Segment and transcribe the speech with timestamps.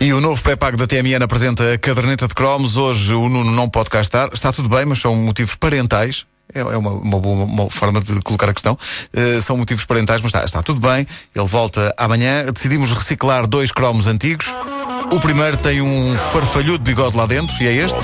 [0.00, 2.78] E o novo pré-pago da TMN apresenta a caderneta de cromos.
[2.78, 4.30] Hoje o Nuno não pode cá estar.
[4.32, 6.24] Está tudo bem, mas são motivos parentais.
[6.54, 8.78] É é uma, uma boa uma forma de colocar a questão.
[9.14, 11.06] Uh, são motivos parentais, mas está, está tudo bem.
[11.34, 12.46] Ele volta amanhã.
[12.46, 14.46] Decidimos reciclar dois cromos antigos.
[15.12, 18.00] O primeiro tem um farfalhudo bigode lá dentro, e é este.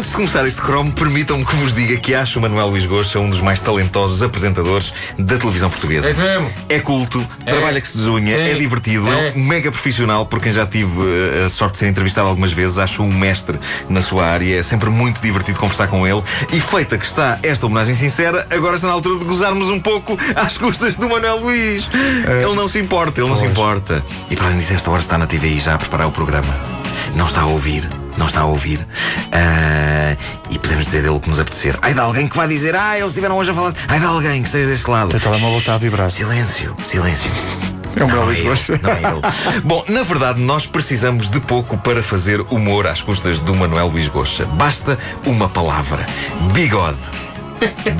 [0.00, 3.20] Antes de começar este cromo, permitam-me que vos diga que acho o Manuel Luís Gosta
[3.20, 6.08] um dos mais talentosos apresentadores da televisão portuguesa.
[6.08, 6.50] É isso mesmo.
[6.70, 8.54] É culto, trabalha que se desunha, é, É.
[8.54, 9.28] divertido, é.
[9.28, 9.32] É.
[9.36, 12.78] um mega profissional, por quem já tive eh, a sorte de ser entrevistado algumas vezes.
[12.78, 16.22] Acho um mestre na sua área, é sempre muito divertido conversar com ele.
[16.50, 20.18] E feita que está esta homenagem sincera, agora está na altura de gozarmos um pouco
[20.34, 21.90] às custas do Manuel Luís.
[21.92, 24.02] Ele não se importa, ele não se importa.
[24.30, 26.56] E para além disso, esta hora está na TVI já a preparar o programa.
[27.14, 27.99] Não está a ouvir.
[28.20, 28.86] Não está a ouvir.
[29.32, 30.14] Ah,
[30.50, 31.78] e podemos dizer dele o que nos apetecer.
[31.80, 33.72] Ai de alguém que vai dizer, ah, eles estiveram hoje a falar.
[33.88, 35.16] Ai de alguém que esteja deste lado.
[35.16, 36.10] O telemóvel está a vibrar.
[36.10, 37.30] Silêncio, silêncio.
[37.96, 38.78] É o Não, Manuel é Luís ele, Gosta.
[38.82, 39.60] não é ele.
[39.64, 44.06] Bom, na verdade, nós precisamos de pouco para fazer humor às custas do Manuel Luís
[44.08, 44.44] Goxa.
[44.44, 46.06] Basta uma palavra:
[46.52, 46.98] bigode.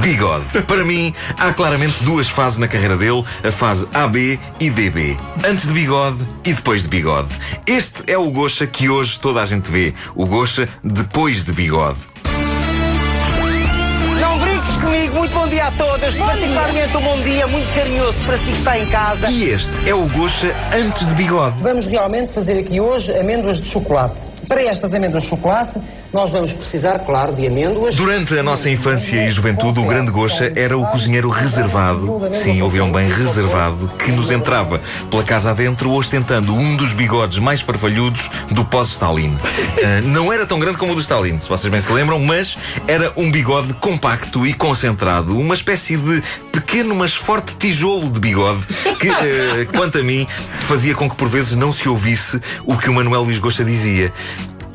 [0.00, 0.62] Bigode.
[0.66, 5.16] Para mim, há claramente duas fases na carreira dele: a fase AB e DB.
[5.44, 7.28] Antes de bigode e depois de bigode.
[7.66, 9.94] Este é o Goxa que hoje toda a gente vê.
[10.14, 11.98] O Goxa depois de bigode.
[14.20, 16.14] Não brinques comigo, muito bom dia a todas.
[16.14, 19.30] Particularmente um bom dia muito carinhoso para si que está em casa.
[19.30, 21.56] E este é o Goxa antes de bigode.
[21.60, 24.22] Vamos realmente fazer aqui hoje amêndoas de chocolate.
[24.48, 25.80] Para estas amêndoas de chocolate,
[26.12, 27.96] nós vamos precisar, claro, de amêndoas.
[27.96, 32.92] Durante a nossa infância e juventude, o grande Goxa era o cozinheiro reservado, sim, ouviram
[32.92, 38.64] bem, reservado, que nos entrava pela casa adentro ostentando um dos bigodes mais farfalhudos do
[38.64, 39.36] pós-Stalin.
[39.82, 42.58] Ah, não era tão grande como o do Stalin, se vocês bem se lembram, mas
[42.86, 46.22] era um bigode compacto e concentrado, uma espécie de
[46.52, 48.60] pequeno, mas forte tijolo de bigode
[49.00, 50.26] que, eh, quanto a mim,
[50.68, 54.12] fazia com que por vezes não se ouvisse o que o Manuel Luís Gosta dizia.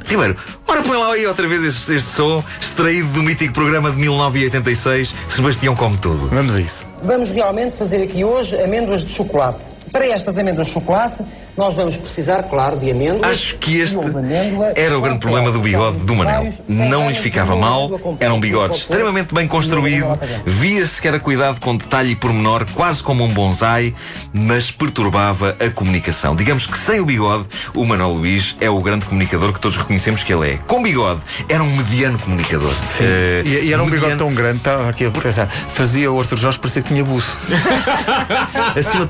[0.08, 3.98] Ribeiro, ora põe lá aí outra vez este, este som, extraído do mítico programa de
[3.98, 6.28] 1986, Sebastião Come Tudo.
[6.30, 6.88] Vamos a isso.
[7.04, 9.77] Vamos realmente fazer aqui hoje amêndoas de chocolate.
[9.92, 11.24] Para estas amêndoas de chocolate,
[11.56, 13.32] nós vamos precisar, claro, de amêndoas.
[13.32, 16.54] Acho que este amêndoa, era o grande problema do bigode do Manel.
[16.68, 17.90] Não lhe ficava mal,
[18.20, 23.02] era um bigode extremamente bem construído, via-se que era cuidado com detalhe e pormenor, quase
[23.02, 23.96] como um bonsai,
[24.34, 26.36] mas perturbava a comunicação.
[26.36, 30.22] Digamos que sem o bigode, o Manuel Luís é o grande comunicador que todos reconhecemos
[30.24, 30.58] que ele é.
[30.68, 32.74] Com bigode, era um mediano comunicador.
[33.02, 36.20] Eh, E, e era um bigode mediano- tão grande, estava aqui a pensar, fazia o
[36.20, 37.38] Arthur Jorge parecer que tinha buço.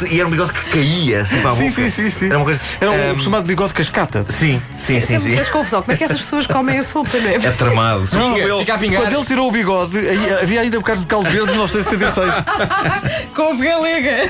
[0.10, 1.76] E era um bigode que caía assim para a sim, boca.
[1.76, 2.26] sim, sim, sim.
[2.28, 2.60] Era uma coisa.
[2.80, 4.26] Era um, Ahm, chamado bigode cascata.
[4.30, 5.36] Sim, sim, sim, sim.
[5.36, 7.36] Mas confusão, como é que essas pessoas comem a sopa, não é?
[7.36, 8.08] É tramado.
[8.08, 9.02] Sobretudo ele- Fica a pingar.
[9.02, 12.34] Quando ele tirou o bigode, aí havia ainda bocados de caldo verde de 1976.
[13.36, 14.30] Couve galega.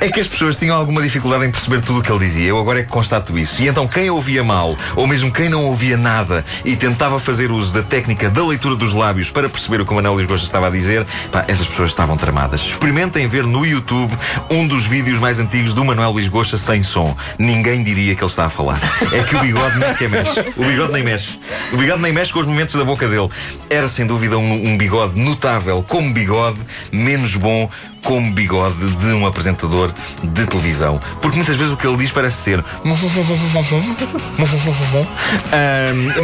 [0.00, 2.48] É que as pessoas tinham alguma dificuldade em perceber tudo o que ele dizia.
[2.48, 3.62] Eu agora é que constato isso.
[3.62, 7.72] E então quem ouvia mal, ou mesmo quem não ouvia nada e tentava fazer uso
[7.72, 10.66] da técnica da leitura dos lábios para perceber o que o Manuel Luís Gosta estava
[10.66, 12.60] a dizer, pá, essas pessoas estavam tramadas.
[12.60, 14.12] Experimentem ver no YouTube
[14.50, 17.16] um dos vídeos mais antigos do Manuel Luís Gosta sem som.
[17.38, 18.80] Ninguém diria que ele está a falar.
[19.12, 20.40] É que o bigode nem sequer mexe.
[20.56, 21.38] O bigode nem mexe.
[21.72, 23.28] O bigode nem mexe com os movimentos da boca dele.
[23.70, 26.58] Era sem dúvida um, um bigode notável como bigode,
[26.90, 27.70] menos bom
[28.02, 29.92] como bigode de um apresentador
[30.22, 31.00] de televisão.
[31.20, 32.64] Porque muitas vezes o que ele diz parece ser.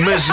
[0.04, 0.24] Mas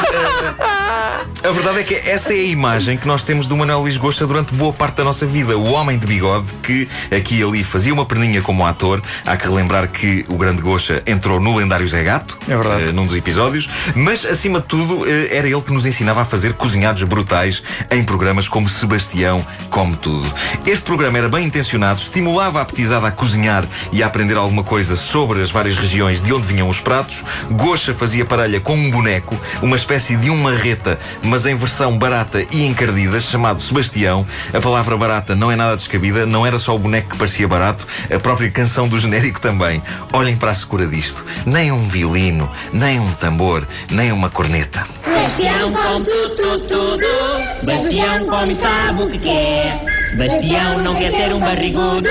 [0.80, 3.98] ah, a verdade é que essa é a imagem que nós temos do Manuel Luís
[3.98, 5.58] Gosta durante boa parte da nossa vida.
[5.58, 9.02] O homem de bigode que aqui e ali fazia uma perninha como ator.
[9.26, 12.86] Há que relembrar que o grande Gosta entrou no lendário Zé Gato, É verdade.
[12.90, 16.26] eh, num dos episódios, mas acima de tudo eh, era ele que nos ensinava a
[16.26, 20.32] fazer cozinhados brutais em programas como Sebastião Come Tudo.
[20.66, 24.96] Este programa era bem intencionado, estimulava a petizada a cozinhar e a aprender alguma coisa
[24.96, 27.26] sobre as várias regiões de onde vinham os pratos.
[27.52, 32.42] Gocha fazia parelha com um boneco, uma espécie de um marreta, mas em versão barata
[32.54, 34.26] e encardida, chamado Sebastião.
[34.54, 37.86] A palavra barata não é nada descabida, não era só o boneco que parecia barato,
[38.10, 39.84] a própria canção do genérico também.
[40.14, 41.26] Olhem para a secura disto.
[41.46, 44.88] Nem um violino, nem um tambor, nem uma corneta.
[45.04, 47.60] Sebastião come tudo, tudo, tudo.
[47.60, 49.95] Sebastião come sabe o que quer.
[50.18, 52.08] Sebastião não quer ser um barrigudo.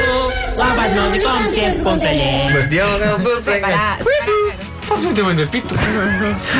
[0.58, 2.46] Lava as mãos e come sempre com talher.
[2.48, 3.98] Sebastião, Separar, separar.
[3.98, 4.54] Vocês
[4.86, 5.74] Posso meter o Ender Pito?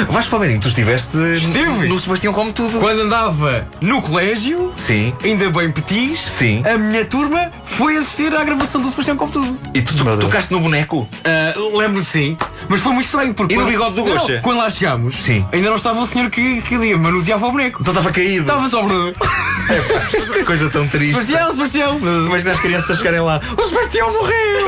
[0.09, 1.87] Vasco Palmeirinho, tu estiveste Estive.
[1.87, 2.81] no Sebastião como tudo.
[2.81, 5.13] Quando andava no colégio, Sim.
[5.23, 6.63] ainda bem petis, Sim.
[6.65, 9.59] a minha turma foi assistir à gravação do Sebastião como tudo.
[9.75, 11.07] E tu, tu tocaste no boneco?
[11.23, 12.35] Ah, Lembro-me sim,
[12.67, 13.53] mas foi muito estranho porque.
[13.55, 14.41] E no quando- bigode do Não, Gocha?
[14.43, 15.47] Quando lá chegámos, Sim.
[15.53, 17.83] ainda não estava o senhor que, que manuseava o boneco.
[17.83, 18.41] Então estava caído.
[18.41, 18.81] Estava só.
[19.67, 20.35] Bruno.
[20.35, 21.15] Que coisa tão triste.
[21.15, 21.99] Sebastião, Sebastião.
[21.99, 23.41] Imagina as crianças chegarem lá.
[23.57, 24.67] O Sebastião morreu!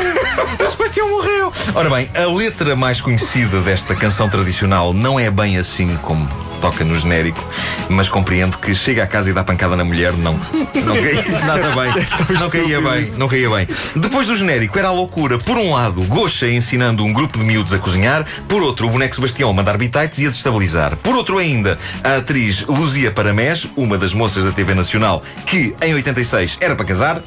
[0.65, 1.53] O Sebastião morreu!
[1.75, 6.27] Ora bem, a letra mais conhecida desta canção tradicional não é bem assim como
[6.57, 7.43] toca no genérico,
[7.89, 10.35] mas compreendo que chega à casa e dá pancada na mulher, não.
[10.35, 12.39] Não caía nada bem.
[12.39, 13.69] Não caía bem, não caía bem.
[13.95, 15.39] Depois do genérico era a loucura.
[15.39, 19.15] Por um lado, Gocha ensinando um grupo de miúdos a cozinhar, por outro, o boneco
[19.15, 20.97] Sebastião a mandar bitites e a destabilizar.
[20.97, 25.95] Por outro ainda, a atriz Luzia Paramés, uma das moças da TV Nacional, que em
[25.95, 27.23] 86 era para casar,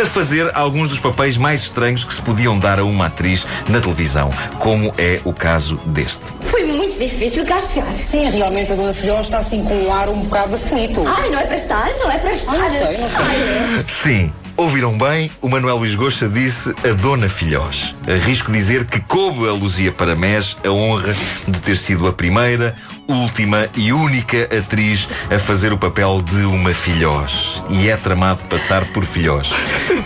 [0.00, 3.80] a fazer alguns dos papéis mais estranhos que se podiam dar a uma atriz na
[3.80, 6.24] televisão, como é o caso deste.
[6.46, 6.63] Foi
[6.94, 7.92] muito difícil cá chegar.
[7.94, 11.02] Sim, realmente a Dona Filhós está assim com um ar um bocado aflito.
[11.06, 12.58] Ai, não é para estar, não é para estar.
[12.58, 13.24] não sei, não sei.
[13.24, 14.32] Ai, Sim.
[14.56, 15.32] Ouviram bem?
[15.42, 17.92] O Manuel Luís Goxa disse a Dona Filhós.
[18.06, 21.12] Arrisco dizer que coube a Luzia Paramés a honra
[21.48, 22.76] de ter sido a primeira,
[23.08, 27.62] última e única atriz a fazer o papel de uma filhós.
[27.68, 29.50] E é tramado passar por filhós.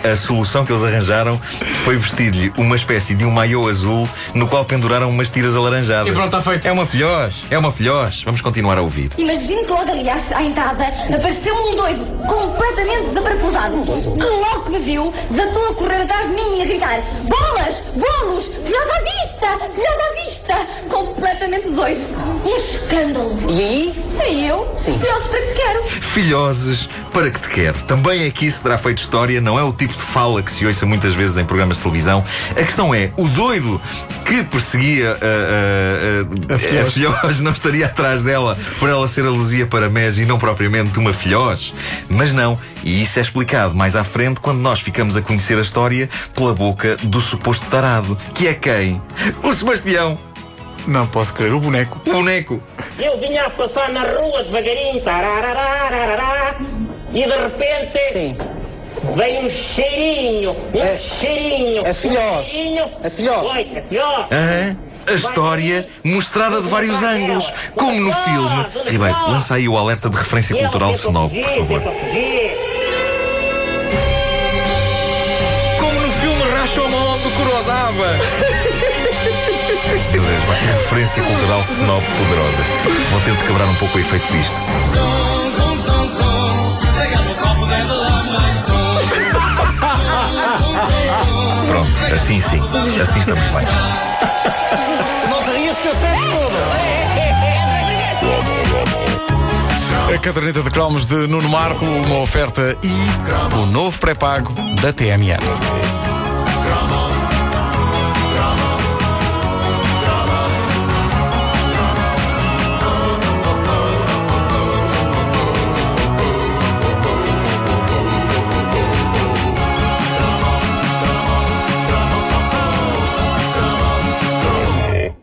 [0.03, 1.39] A solução que eles arranjaram
[1.83, 6.11] foi vestir-lhe uma espécie de um maiô azul no qual penduraram umas tiras alaranjadas.
[6.11, 6.67] E pronto, está feito.
[6.67, 8.23] É uma filhós, é uma filhós.
[8.23, 9.11] Vamos continuar a ouvir.
[9.15, 14.71] Imagino que logo ali à, à entrada apareceu um doido, completamente desaparafusado, que logo que
[14.71, 17.81] me viu, desatou a correr atrás de mim e a gritar: Bolas!
[17.95, 18.45] Bolos!
[18.45, 19.47] Filhota à vista!
[19.73, 20.38] Filhota à vista!
[20.89, 22.01] Completamente doido.
[22.45, 23.35] Um escândalo.
[23.49, 24.09] E aí?
[24.27, 24.71] E eu?
[24.77, 24.97] Sim.
[24.97, 25.83] Filhotes para que te quero.
[25.89, 27.81] Filhoses, para que te quero?
[27.83, 30.85] Também aqui se terá feito história, não é o tipo de fala que se ouça
[30.85, 32.23] muitas vezes em programas de televisão.
[32.51, 33.81] A questão é, o doido
[34.25, 39.29] que perseguia a, a, a, a filhós não estaria atrás dela por ela ser a
[39.29, 41.73] Luzia Paramés e não propriamente uma filhós.
[42.07, 45.61] Mas não, e isso é explicado mais à frente quando nós ficamos a conhecer a
[45.61, 49.01] história pela boca do suposto tarado, que é quem?
[49.43, 50.17] O Sebastião,
[50.87, 52.01] Não posso crer, o boneco.
[52.05, 52.61] o boneco.
[52.97, 56.55] Eu vinha a passar na rua devagarinho, tarararararará,
[57.13, 58.37] e de repente Sim.
[59.15, 61.85] veio um cheirinho, um É- cheirinho.
[61.85, 62.39] é filhós.
[62.39, 62.85] Um cheirinho.
[63.03, 63.53] É filhós.
[63.53, 64.25] Oi, é filhós.
[64.31, 64.77] Aham.
[65.07, 68.65] A história mostrada de vários ângulos, como no filme.
[68.87, 71.81] Ribeiro, lança aí o alerta de referência cultural tentou snob, por favor.
[71.81, 72.51] fugir.
[75.79, 78.17] Como no filme Rashomon do Kurosawa.
[80.65, 82.63] Referência cultural snob poderosa.
[83.11, 84.55] Vou ter de quebrar um pouco o efeito disto.
[91.67, 92.61] Pronto, assim sim.
[93.01, 93.67] Assim estamos bem.
[100.13, 105.98] A caderneta de cromos de Nuno Marco, uma oferta e o novo pré-pago da TMN.